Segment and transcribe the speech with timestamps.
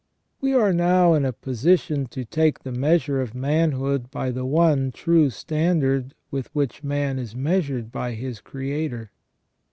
[0.39, 4.91] We are now in a position to take the measure of manhood by the one
[4.91, 9.11] true standard with which man is measured by his Creator.